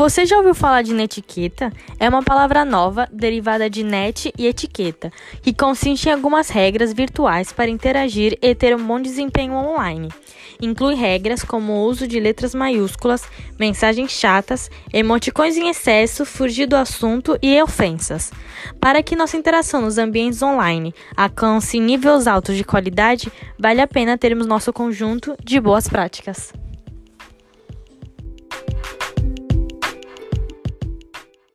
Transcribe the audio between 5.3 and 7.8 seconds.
que consiste em algumas regras virtuais para